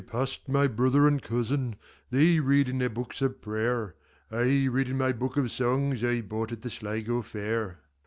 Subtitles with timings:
[0.01, 5.11] I passed my brother and cousin:They read in their books of prayer;I read in my
[5.11, 7.81] book of songsI bought at the Sligo fair.